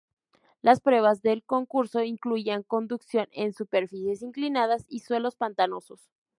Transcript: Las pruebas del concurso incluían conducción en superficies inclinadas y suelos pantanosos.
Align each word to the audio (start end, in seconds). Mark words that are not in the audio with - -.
Las 0.63 0.79
pruebas 0.81 1.21
del 1.21 1.43
concurso 1.43 2.01
incluían 2.01 2.63
conducción 2.63 3.27
en 3.33 3.53
superficies 3.53 4.23
inclinadas 4.23 4.83
y 4.89 5.01
suelos 5.01 5.35
pantanosos. 5.35 6.01